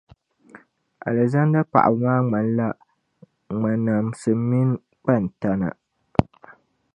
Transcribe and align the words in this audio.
Alizanda 1.07 1.59
paɣaba 1.71 2.13
maa 2.21 2.23
ŋmanila 2.25 2.67
ŋmanamsi 3.55 4.31
mini 4.49 4.75
kpantana. 5.03 5.69